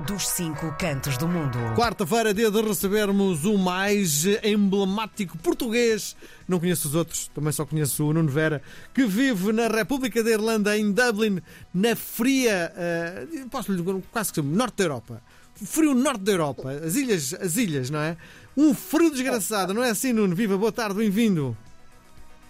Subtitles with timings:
[0.00, 1.58] dos cinco cantos do mundo.
[1.74, 6.14] Quarta-feira, dia de recebermos o mais emblemático português.
[6.46, 8.62] Não conheço os outros, também só conheço o Nuno Vera,
[8.92, 11.40] que vive na República da Irlanda, em Dublin,
[11.72, 15.22] na fria, uh, posso lhe dizer, quase que norte da Europa.
[15.54, 18.18] Frio norte da Europa, as ilhas, as ilhas, não é?
[18.54, 20.36] Um frio desgraçado, não é assim, Nuno?
[20.36, 21.56] Viva, boa tarde, bem-vindo.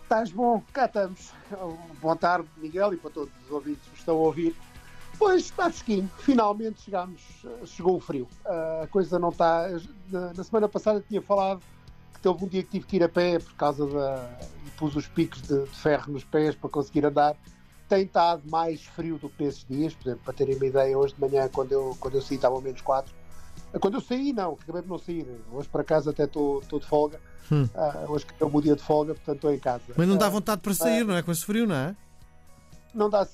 [0.03, 1.31] Estás bom, cá estamos.
[2.03, 4.55] Boa tarde, Miguel, e para todos os ouvintes que estão a ouvir.
[5.19, 7.23] Pois está fresquinho, finalmente chegámos,
[7.65, 8.29] chegou o frio.
[8.83, 9.69] A coisa não está.
[10.11, 11.63] Na semana passada tinha falado
[12.21, 14.39] que houve um dia que tive que ir a pé por causa da.
[14.77, 17.37] pus os picos de, de ferro nos pés para conseguir andar.
[17.89, 21.15] Tem estado mais frio do que nesses dias, por exemplo, para terem uma ideia, hoje
[21.15, 23.15] de manhã, quando eu, quando eu saí, estava menos 4.
[23.81, 25.27] Quando eu saí, não, acabei de não sair.
[25.53, 27.21] Hoje para casa até estou de folga.
[27.51, 27.69] Hum.
[27.75, 29.83] Uh, hoje é o meu dia de folga, portanto estou em casa.
[29.97, 31.23] Mas não dá vontade para sair, uh, não é?
[31.23, 31.97] Com esse frio, não é?
[32.97, 33.29] Não dá,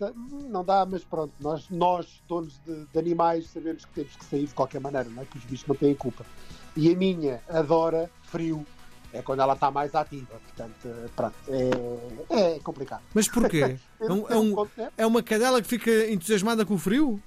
[0.50, 4.46] não dá, mas pronto, nós, nós donos de, de, animais, sabemos que temos que sair
[4.46, 5.24] de qualquer maneira, não é?
[5.24, 6.26] que os bichos não têm culpa.
[6.76, 8.66] E a minha adora frio,
[9.12, 13.02] é quando ela está mais ativa, portanto, pronto, é, é complicado.
[13.14, 13.78] Mas porquê?
[14.00, 17.22] é, um, é, um, é uma cadela que fica entusiasmada com o frio?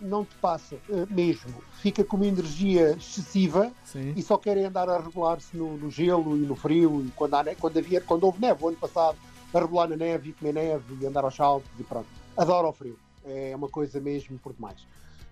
[0.00, 1.62] Não te passa eh, mesmo.
[1.80, 4.14] Fica com uma energia excessiva Sim.
[4.16, 7.04] e só querem andar a regular-se no, no, gelo e no frio.
[7.04, 9.18] E quando, há, quando, havia, quando houve neve o ano passado,
[9.52, 12.08] a rebolar na neve e comer neve e andar aos saltos e pronto.
[12.36, 12.98] Adoro o frio.
[13.24, 14.86] É uma coisa mesmo por demais.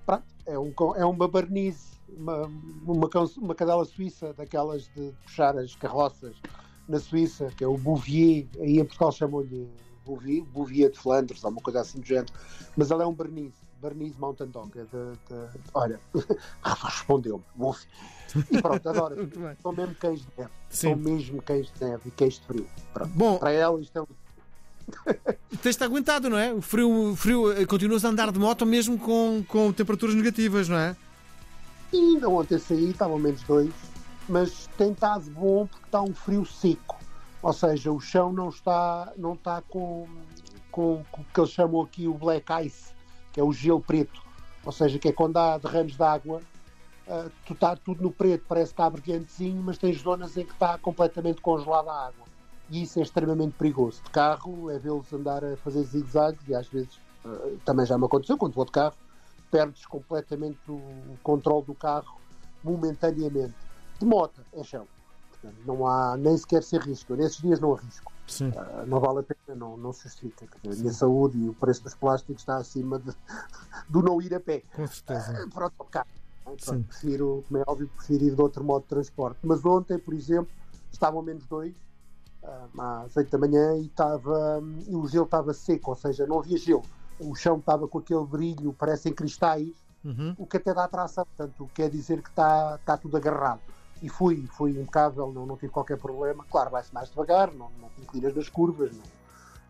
[0.05, 2.47] Pronto, é, um, é uma barnize, uma,
[2.86, 3.08] uma,
[3.39, 6.36] uma cadela suíça, daquelas de puxar as carroças
[6.89, 9.69] na Suíça, que é o Bouvier, aí em Portugal chamam-lhe
[10.05, 12.33] Bouvier, Bouvier de Flandres, ou uma coisa assim do género,
[12.77, 14.70] mas ela é um barniz, barniz mountain dog.
[14.78, 16.00] É de, de, olha,
[16.64, 17.44] respondeu-me,
[18.50, 19.16] E pronto, adoro.
[19.62, 20.50] São mesmo cães de neve.
[20.68, 20.88] Sim.
[20.88, 22.66] São mesmo cães de neve e cães de frio.
[22.92, 23.12] Pronto.
[23.14, 24.06] Bom, Para ela isto é um
[25.62, 26.52] Tens-te aguentado, não é?
[26.52, 30.68] O frio, o frio eh, continuas a andar de moto mesmo com, com temperaturas negativas,
[30.68, 30.96] não é?
[31.92, 33.72] E ainda ontem saí, estavam menos dois,
[34.28, 36.96] mas tem estado bom porque está um frio seco.
[37.42, 40.08] Ou seja, o chão não está, não está com,
[40.70, 42.92] com, com o que eles chamam aqui o black ice,
[43.36, 44.19] que é o gelo preto.
[44.64, 46.41] Ou seja, que é quando há derrames de água,
[47.07, 50.55] uh, tu está tudo no preto, parece que está brilhantezinho, mas tens zonas em que
[50.55, 52.25] está completamente congelada a água.
[52.70, 54.02] E isso é extremamente perigoso.
[54.02, 58.07] De carro é vê-los andar a fazer zigue-zague e às vezes uh, também já me
[58.07, 58.96] aconteceu quando vou de carro,
[59.51, 60.80] perdes completamente o
[61.23, 62.17] controle do carro
[62.64, 63.55] momentaneamente.
[64.01, 64.89] De moto é chão.
[65.30, 67.14] Portanto, não há nem sequer se arrisca.
[67.14, 68.11] Nesses dias não arrisco.
[68.29, 70.47] Uh, não vale a pena, não, não se justifica.
[70.64, 73.13] a minha saúde e o preço dos plásticos está acima de,
[73.89, 74.63] do não ir a pé.
[74.75, 75.45] Com certeza.
[75.45, 76.07] Uh, pronto, carro.
[76.45, 79.39] Pronto, prefiro, como é óbvio, prefiro ir de outro modo de transporte.
[79.42, 80.51] Mas ontem, por exemplo,
[80.92, 81.75] estavam menos dois,
[82.42, 86.39] uh, às 8 da manhã, e, estava, e o gelo estava seco, ou seja, não
[86.39, 86.85] havia gelo.
[87.19, 90.35] O chão estava com aquele brilho, parecem cristais, uhum.
[90.39, 91.25] o que até dá atração.
[91.25, 93.61] Portanto, quer dizer que está, está tudo agarrado
[94.02, 96.45] e fui, fui impecável, não, não tive qualquer problema.
[96.51, 99.05] Claro, vai-se mais devagar, não, não te inclinas nas curvas, não,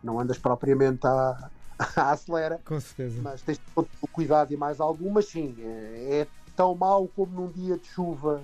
[0.03, 1.49] não andas propriamente a,
[1.95, 2.59] a acelera.
[2.65, 3.21] Com certeza.
[3.21, 5.55] Mas tens todo o cuidado e mais algumas, sim.
[5.59, 8.41] É, é tão mau como num dia de chuva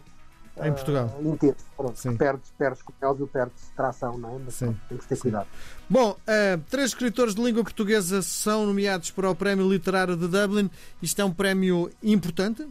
[0.58, 1.20] em uh, Portugal.
[1.24, 1.66] Intenso.
[1.76, 2.16] Pronto, Sim.
[2.16, 4.40] perdes, perdes, como é óbvio, perdes tração, não é?
[4.46, 4.78] Mas Sim.
[4.88, 5.22] tens que ter Sim.
[5.24, 5.48] cuidado.
[5.90, 10.70] Bom, uh, três escritores de língua portuguesa são nomeados para o Prémio Literário de Dublin.
[11.02, 12.68] Isto é um prémio importante?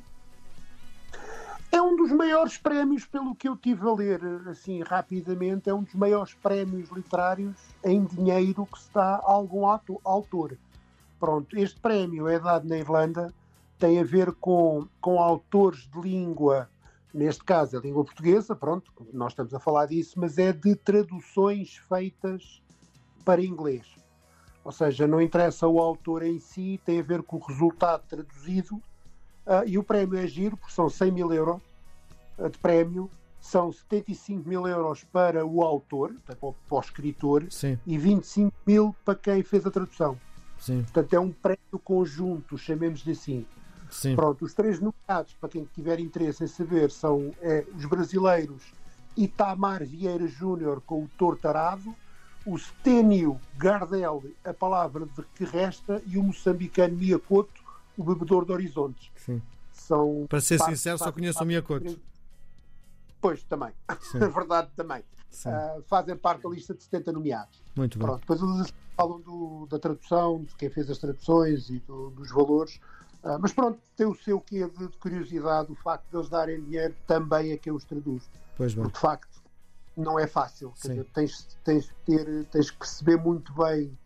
[1.74, 5.82] É um dos maiores prémios, pelo que eu tive a ler assim rapidamente, é um
[5.82, 9.64] dos maiores prémios literários em dinheiro que se dá a algum
[10.04, 10.58] autor.
[11.18, 13.32] Pronto, este prémio é dado na Irlanda,
[13.78, 16.68] tem a ver com, com autores de língua,
[17.12, 21.78] neste caso a língua portuguesa, pronto, nós estamos a falar disso, mas é de traduções
[21.88, 22.62] feitas
[23.24, 23.86] para inglês.
[24.62, 28.78] Ou seja, não interessa o autor em si, tem a ver com o resultado traduzido
[29.46, 31.60] Uh, e o prémio é giro, porque são 100 mil euros
[32.38, 33.10] uh, de prémio,
[33.40, 37.76] são 75 mil euros para o autor, para o, para o escritor, Sim.
[37.84, 40.18] e 25 mil para quem fez a tradução.
[40.58, 40.82] Sim.
[40.82, 43.44] Portanto, é um prémio conjunto, chamemos-lhe assim.
[43.90, 44.14] Sim.
[44.14, 48.72] Pronto, os três nomeados, para quem tiver interesse em saber, são é, os brasileiros
[49.16, 51.94] Itamar Vieira Júnior com o Tortarado,
[52.46, 57.61] o Stênio Gardel, a palavra de que resta, e o moçambicano Miyakoto,
[57.96, 59.10] o Bebedor de Horizontes.
[59.16, 59.42] Sim.
[59.72, 62.00] São Para ser sincero, só conheço parte, o Miyakoto.
[63.20, 63.72] Pois, também.
[64.14, 65.02] Na verdade, também.
[65.46, 67.62] Uh, fazem parte da lista de 70 nomeados.
[67.74, 68.06] Muito bem.
[68.06, 72.30] Pronto, depois eles falam do, da tradução, de quem fez as traduções e do, dos
[72.30, 72.76] valores.
[73.24, 76.60] Uh, mas pronto, tem o seu quê de, de, curiosidade o facto de eles darem
[76.62, 78.28] dinheiro também a quem os traduz.
[78.56, 78.82] Pois bem.
[78.82, 79.42] Porque de facto
[79.96, 80.72] não é fácil.
[80.74, 83.96] Dizer, tens, tens, ter, tens que perceber muito bem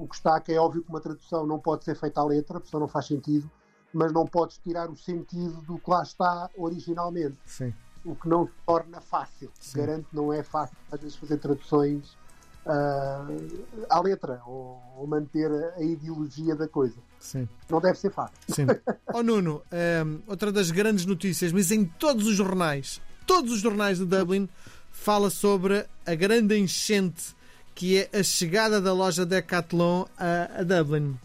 [0.00, 2.58] o que está, que é óbvio que uma tradução não pode ser feita à letra,
[2.58, 3.48] porque não faz sentido.
[3.92, 7.36] mas não podes tirar o sentido do que lá está originalmente.
[7.44, 7.74] Sim.
[8.04, 9.50] O que não se torna fácil.
[9.58, 9.78] Sim.
[9.78, 12.16] Garanto não é fácil às vezes fazer traduções
[12.64, 16.96] uh, à letra ou, ou, manter a ideologia da coisa.
[17.18, 17.48] Sim.
[17.68, 18.36] Não deve ser fácil.
[18.48, 18.66] Sim.
[19.12, 19.60] oh Nuno,
[20.06, 24.48] um, outra das grandes notícias, mas em todos os jornais, todos os jornais de Dublin,
[24.90, 27.34] fala sobre a grande enchente
[27.80, 31.18] que é a chegada da loja Decathlon a, a Dublin.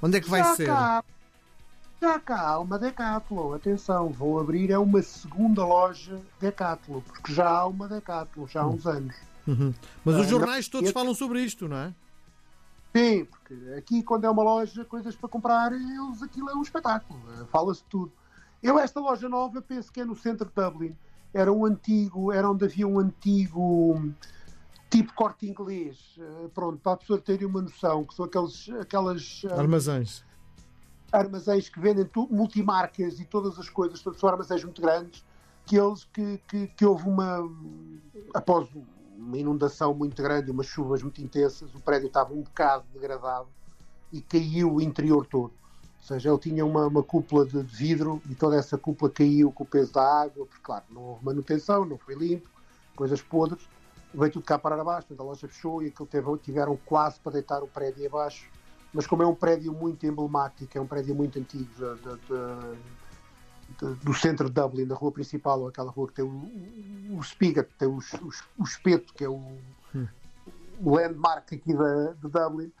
[0.00, 0.66] Onde é que vai já ser?
[0.66, 1.04] Cá,
[2.00, 3.54] já cá uma Decathlon.
[3.54, 8.68] Atenção, vão abrir é uma segunda loja Decathlon, porque já há uma Decathlon, já há
[8.68, 9.16] uns anos.
[9.44, 9.74] Uhum.
[10.04, 11.92] Mas os Ah, jornais todos falam sobre isto, não é?
[12.96, 17.18] Sim, porque aqui quando é uma loja, coisas para comprar, eles, aquilo é um espetáculo.
[17.40, 18.12] eh, Fala-se tudo.
[18.62, 20.94] Eu, esta loja nova, penso que é no centro de Dublin.
[21.34, 24.12] Era um antigo, era onde havia um antigo
[24.90, 26.16] tipo corte inglês.
[26.18, 30.24] eh, Pronto, para a pessoa ter uma noção, que são aqueles, aquelas ah, Armazéns.
[31.12, 35.24] armazéns que vendem multimarcas e todas as coisas, são armazéns muito grandes,
[35.66, 37.48] que eles que, que, que houve uma
[38.34, 38.68] após
[39.16, 43.48] uma inundação muito grande, umas chuvas muito intensas, o prédio estava um bocado degradado
[44.12, 45.52] e caiu o interior todo.
[45.52, 49.62] Ou seja, ele tinha uma, uma cúpula de vidro e toda essa cúpula caiu com
[49.62, 52.48] o peso da água, porque claro, não houve manutenção, não foi limpo,
[52.96, 53.62] coisas podres,
[54.14, 57.32] veio tudo cá para abaixo, portanto, a loja fechou e aquilo teve, tiveram quase para
[57.32, 58.50] deitar o prédio abaixo
[58.92, 62.16] mas como é um prédio muito emblemático, é um prédio muito antigo da- da-
[63.78, 67.16] da- do centro de Dublin, da rua principal, ou aquela rua que tem o, o,
[67.18, 69.60] o Spigot, tem o, o, o espeto, que é o,
[70.80, 72.72] o landmark aqui da, de Dublin,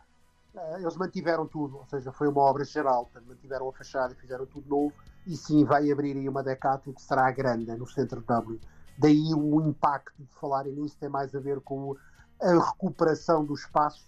[0.56, 4.16] eh, eles mantiveram tudo, ou seja, foi uma obra geral, portanto, mantiveram a fachada e
[4.16, 8.20] fizeram tudo novo, e sim, vai abrir aí uma Decathlon que será grande no centro
[8.20, 8.60] de Dublin.
[9.00, 11.96] Daí o impacto de falarem nisso tem mais a ver com
[12.40, 14.04] a recuperação do espaço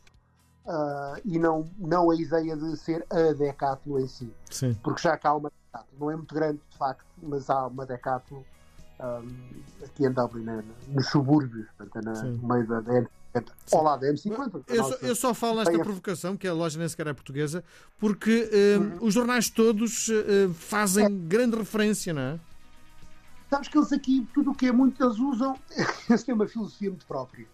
[0.66, 4.74] ah, e não, não a ideia de ser a Decathlon em si, Sim.
[4.82, 5.98] porque já cá há uma Decathlon.
[5.98, 8.42] Não é muito grande, de facto, mas há uma Decathlon
[9.00, 9.28] ahm,
[9.82, 12.38] aqui em Dublin, né, nos subúrbios, portanto, é na- Sim.
[12.42, 14.62] no meio da, da M50, ao lado da M50.
[14.68, 17.64] Eu só, eu só falo nesta provocação, que a loja nem sequer é portuguesa,
[17.98, 18.98] porque eh, Uhum.
[19.06, 22.40] os jornais todos eh, fazem grande referência, não é?
[23.52, 25.54] Sabes que eles aqui, tudo o que é muito, eles usam,
[26.08, 27.46] eles têm uma filosofia muito própria.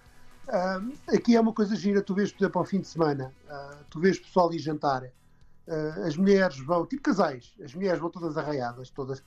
[0.49, 3.79] Ahm, aqui é uma coisa gira, tu vês, por exemplo, ao fim de semana, ah,
[3.91, 5.03] tu vês pessoal ir jantar,
[5.67, 9.25] ah, as mulheres vão, tipo casais, as mulheres vão todas arraiadas, todas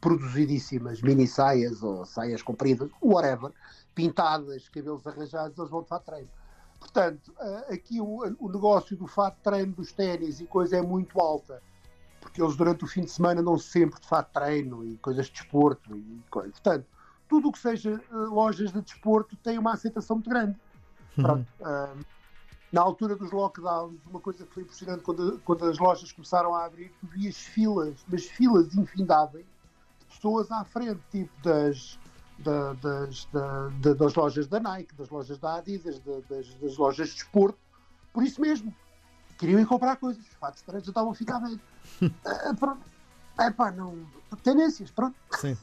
[0.00, 3.50] produzidíssimas, mini saias ou saias compridas, whatever,
[3.92, 6.30] pintadas, cabelos arranjados, eles vão de fato treino.
[6.78, 11.20] Portanto, ah, aqui o, o negócio do fato treino, dos ténis e coisa é muito
[11.20, 11.60] alta
[12.24, 15.32] porque eles durante o fim de semana andam sempre de fato treino e coisas de
[15.32, 16.50] desporto e coisa.
[16.50, 16.86] Portanto,
[17.28, 20.56] tudo o que seja eh, lojas de desporto tem uma aceitação muito grande.
[21.14, 21.94] Pronto, ah,
[22.72, 26.64] na altura dos lockdowns, uma coisa que foi impressionante quando, quando as lojas começaram a
[26.64, 29.46] abrir, tu vias filas, mas filas infindáveis
[30.00, 32.00] de pessoas à frente, tipo das,
[32.38, 36.76] da- das, da- da- das lojas da Nike, das lojas da Adidas, da- das, das
[36.76, 37.58] lojas de desporto,
[38.12, 38.74] por isso mesmo.
[39.38, 41.60] Queriam ir comprar coisas, os fatos treino já estavam a ficar velhos.
[42.24, 42.93] Ah, pronto.
[43.38, 43.98] É pá, não.
[44.42, 45.14] Tendências, pronto.
[45.40, 45.56] Sim.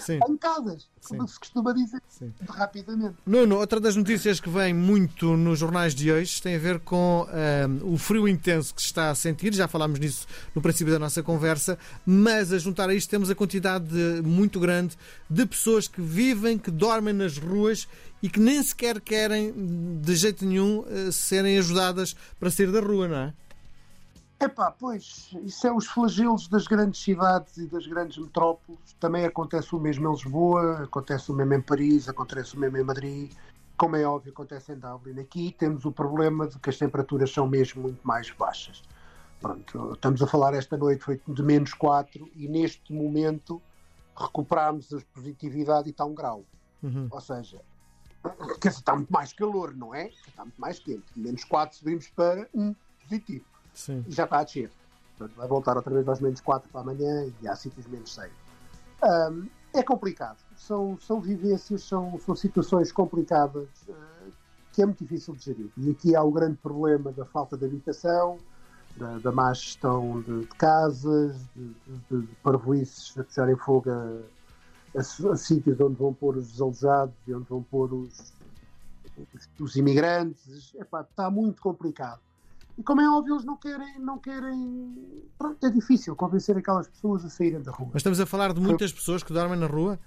[0.00, 0.18] Sim.
[0.26, 1.32] Pancadas, como Sim.
[1.32, 2.32] se costuma dizer, Sim.
[2.48, 3.14] rapidamente.
[3.24, 7.26] Nuno, outra das notícias que vem muito nos jornais de hoje tem a ver com
[7.30, 10.98] ahm, o frio intenso que se está a sentir, já falámos nisso no princípio da
[10.98, 14.96] nossa conversa, mas a juntar a isto temos a quantidade de- muito grande
[15.30, 17.86] de pessoas que vivem, que dormem nas ruas
[18.20, 19.54] e que nem sequer querem,
[20.02, 23.34] de jeito nenhum, eh, serem ajudadas para sair da rua, não é?
[24.40, 28.94] Epá, pois, isso é os flagelos das grandes cidades e das grandes metrópoles.
[29.00, 32.84] Também acontece o mesmo em Lisboa, acontece o mesmo em Paris, acontece o mesmo em
[32.84, 33.32] Madrid.
[33.76, 35.18] Como é óbvio, acontece em Dublin.
[35.18, 38.82] Aqui temos o problema de que as temperaturas são mesmo muito mais baixas.
[39.40, 43.60] Pronto, estamos a falar esta noite foi de menos 4 e neste momento
[44.16, 46.44] recuperámos a positividade e está um grau.
[46.80, 47.08] Uhum.
[47.10, 47.60] Ou seja,
[48.60, 50.08] quer dizer, está muito mais calor, não é?
[50.08, 51.06] Está muito mais quente.
[51.16, 54.04] Menos 4 subimos para 1 positivo Sim.
[54.08, 54.70] e já está a descer.
[55.16, 58.30] Portanto, vai voltar outra vez aos menos 4 para amanhã e há sítios menos 6.
[59.02, 60.38] Ahm, é complicado.
[60.56, 64.26] São, são vivências, são, são situações complicadas ah,
[64.72, 65.70] que é muito difícil de gerir.
[65.76, 68.38] E aqui há o grande problema da falta de habitação,
[68.96, 71.74] da, da má gestão de, de casas, de,
[72.10, 74.20] de, de parvoices a puxarem fogo a,
[74.96, 78.32] a, a sítios onde vão pôr os desalojados e onde vão pôr os,
[79.16, 80.74] os, os imigrantes.
[80.74, 82.20] Epá, está muito complicado.
[82.78, 84.96] E como é óbvio, eles não querem, não querem.
[85.36, 87.88] Pronto, é difícil convencer aquelas pessoas a saírem da rua.
[87.92, 89.98] Mas estamos a falar de muitas pessoas que dormem na rua.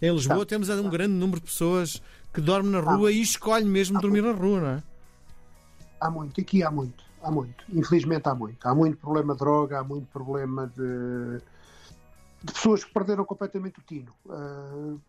[0.00, 0.46] Em Lisboa Tá.
[0.46, 2.00] temos um grande número de pessoas
[2.32, 4.82] que dormem na rua e escolhem mesmo dormir na rua, não é?
[6.00, 7.04] Há muito, aqui há muito.
[7.22, 7.64] há muito.
[7.72, 8.66] Infelizmente há muito.
[8.66, 11.38] Há muito problema de droga, há muito problema de,
[12.42, 14.12] de pessoas que perderam completamente o tino.
[14.26, 15.00] Uh,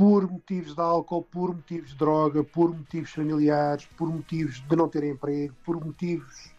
[0.00, 4.88] por motivos de álcool, por motivos de droga, por motivos familiares, por motivos de não
[4.88, 6.50] terem emprego, por motivos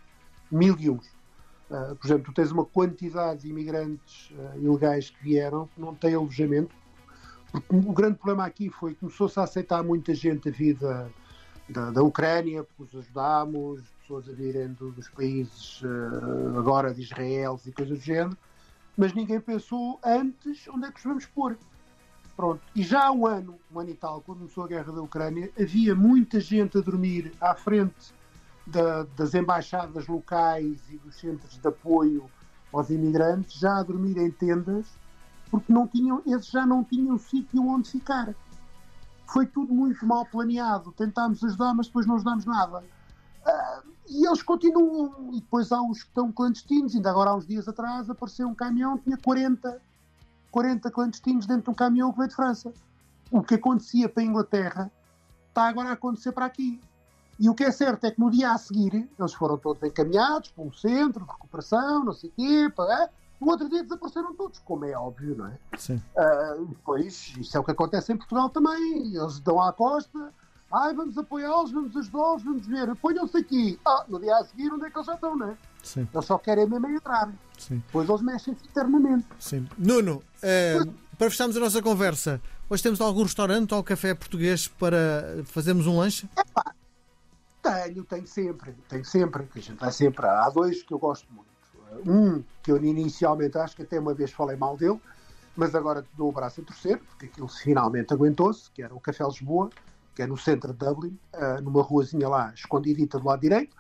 [0.52, 1.08] mil e uns.
[1.68, 5.96] Uh, por exemplo, tu tens uma quantidade de imigrantes uh, ilegais que vieram que não
[5.96, 6.76] têm alojamento.
[7.52, 11.12] Porque o grande problema aqui foi que começou-se a aceitar muita gente a vida
[11.68, 17.02] da, da Ucrânia, porque os ajudámos, pessoas a virem do, dos países uh, agora de
[17.02, 18.38] Israel e coisas do género,
[18.96, 21.58] mas ninguém pensou antes onde é que os vamos pôr.
[22.36, 22.62] Pronto.
[22.76, 25.52] E já há um ano, um ano e tal, quando começou a guerra da Ucrânia,
[25.60, 28.14] havia muita gente a dormir à frente
[28.66, 32.30] da, das embaixadas locais e dos centros de apoio
[32.72, 34.86] aos imigrantes, já a dormir em tendas,
[35.50, 38.34] porque não tinham, esses já não tinham sítio onde ficar.
[39.28, 40.92] Foi tudo muito mal planeado.
[40.94, 42.80] Tentámos ajudar, mas depois não ajudámos nada.
[42.80, 45.30] Uh, e eles continuam.
[45.34, 46.96] E depois há os que estão clandestinos.
[46.96, 49.82] Ainda agora, há uns dias atrás, apareceu um caminhão, tinha 40
[50.52, 52.74] 40 clandestinos dentro de um caminhão que veio de França.
[53.32, 54.92] O que acontecia para a Inglaterra
[55.48, 56.80] está agora a acontecer para aqui.
[57.40, 60.52] E o que é certo é que no dia a seguir eles foram todos encaminhados
[60.52, 63.10] para um centro de recuperação, não sei o quê, para...
[63.40, 65.58] no outro dia desapareceram todos, como é óbvio, não é?
[65.78, 66.02] Sim.
[66.16, 69.16] Uh, depois, isso é o que acontece em Portugal também.
[69.16, 70.32] Eles dão à costa,
[70.72, 73.80] ai, vamos apoiá-los, vamos ajudá-los, vamos ver, ponham-se aqui.
[73.86, 75.58] Ah, no dia a seguir, onde é que eles já estão, não é?
[75.84, 76.08] Sim.
[76.14, 77.32] Eles só querem mesmo entrar.
[77.58, 77.82] Sim.
[77.86, 79.26] Depois eles mexem-se internamente.
[79.40, 79.68] Sim.
[79.78, 80.80] Nuno, eh,
[81.18, 85.98] para fecharmos a nossa conversa, hoje temos algum restaurante ou café português para fazermos um
[85.98, 86.28] lanche?
[86.38, 86.74] Epá,
[87.62, 90.26] tenho, tenho sempre, tenho sempre, que a gente vai sempre.
[90.26, 91.52] Há dois que eu gosto muito.
[92.06, 95.00] Um que eu inicialmente acho que até uma vez falei mal dele,
[95.56, 99.26] mas agora dou o braço a torcer, porque aquilo finalmente aguentou-se, que era o Café
[99.26, 99.70] Lisboa,
[100.16, 103.76] que é no centro de Dublin, uh, numa ruazinha lá escondidita do lado direito,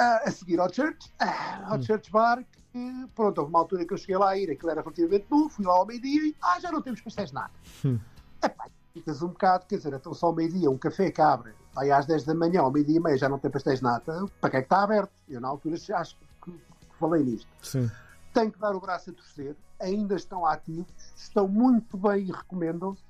[0.00, 1.82] a seguir ao Church, uh, ao hum.
[1.82, 4.80] Church Bar, que pronto, houve uma altura que eu cheguei lá a ir, aquilo era
[4.80, 7.50] relativamente novo, fui lá ao meio-dia e ah, já não temos pastéis nada.
[7.84, 7.98] Hum.
[8.42, 11.90] Epá, ficas um bocado, quer dizer, então só ao meio-dia, um café que abre, aí
[11.90, 14.56] às 10 da manhã, ao meio-dia e meia já não tem pastéis nada, para que
[14.56, 15.10] é que está aberto?
[15.28, 16.54] Eu na altura acho que,
[16.98, 17.48] falei nisto.
[17.62, 17.90] Sim.
[18.32, 23.02] Tenho que dar o braço a torcer, ainda estão ativos, estão muito bem e recomendam-se.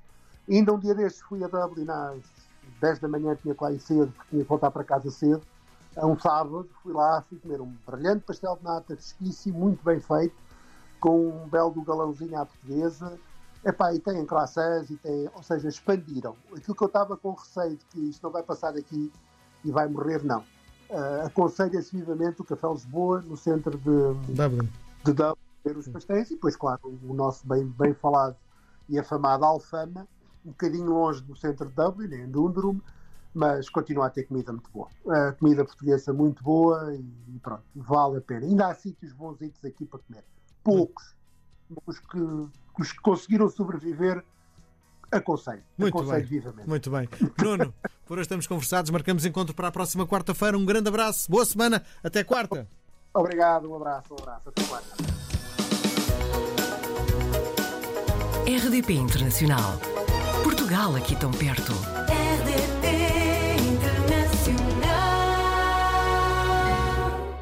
[0.49, 2.23] Ainda um dia destes fui a Dublin às
[2.81, 5.41] 10 da manhã, tinha que lá ir cedo, porque tinha que voltar para casa cedo
[5.95, 9.99] a um sábado, fui lá, fui comer um brilhante pastel de nata, fresquíssimo, muito bem
[9.99, 10.35] feito,
[10.99, 13.19] com um belo do galãozinho à portuguesa.
[13.63, 16.35] Epá, e têm croissants, e têm, ou seja, expandiram.
[16.55, 19.11] Aquilo que eu estava com receio de que isto não vai passar daqui
[19.63, 20.39] e vai morrer, não.
[20.89, 24.67] Uh, aconselho-se vivamente o Café Lisboa, no centro de Dublin,
[25.05, 28.35] de Dublin ver os pastéis, e depois, claro, o nosso bem, bem falado
[28.89, 30.07] e afamado Alfama,
[30.43, 32.81] um bocadinho longe do centro de Dublin, em Dundrum,
[33.33, 34.89] mas continua a ter comida muito boa.
[35.07, 38.45] A comida portuguesa muito boa e pronto, vale a pena.
[38.45, 40.23] Ainda há sítios bons aqui para comer.
[40.63, 41.15] Poucos.
[41.85, 42.19] Os que,
[42.79, 44.23] os que conseguiram sobreviver,
[45.09, 45.63] aconselho.
[45.77, 46.39] Muito aconselho bem.
[46.39, 46.67] vivamente.
[46.67, 47.09] Muito bem.
[47.41, 47.73] Nuno,
[48.05, 50.57] por hoje estamos conversados, marcamos encontro para a próxima quarta-feira.
[50.57, 52.67] Um grande abraço, boa semana, até quarta.
[53.13, 54.95] Obrigado, um abraço, um abraço, até quarta.
[58.45, 59.79] RDP Internacional.
[60.43, 61.71] Portugal aqui tão perto.
[61.71, 62.80] RDP